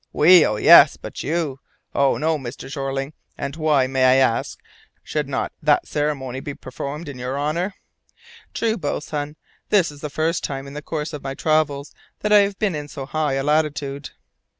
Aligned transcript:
"We! 0.11 0.43
Oh, 0.47 0.55
yes! 0.55 0.97
But 0.97 1.21
you! 1.21 1.59
Oh, 1.93 2.17
no, 2.17 2.39
Mr. 2.39 2.67
Jeorling. 2.71 3.13
And 3.37 3.55
why, 3.55 3.85
may 3.85 4.03
I 4.03 4.15
ask, 4.15 4.57
should 5.03 5.29
not 5.29 5.51
that 5.61 5.87
ceremony 5.87 6.39
be 6.39 6.55
performed 6.55 7.07
in 7.07 7.19
your 7.19 7.37
honour?" 7.39 7.75
"True, 8.51 8.77
boatswain; 8.77 9.35
this 9.69 9.91
is 9.91 10.01
the 10.01 10.09
first 10.09 10.43
time 10.43 10.65
in 10.65 10.73
the 10.73 10.81
course 10.81 11.13
of 11.13 11.21
my 11.21 11.35
travels 11.35 11.93
that 12.21 12.33
I 12.33 12.39
have 12.39 12.57
been 12.57 12.73
in 12.73 12.87
so 12.87 13.05
high 13.05 13.33
a 13.33 13.43
latitude." 13.43 14.09